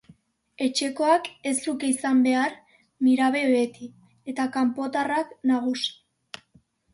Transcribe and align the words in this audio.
Etxekoak 0.67 1.27
ez 1.51 1.53
luke 1.65 1.89
izan 1.95 2.23
behar 2.27 2.55
mirabe 3.09 3.43
beti, 3.51 3.91
eta 4.35 4.47
kanpotarrak 4.57 5.37
nagusi. 5.53 6.45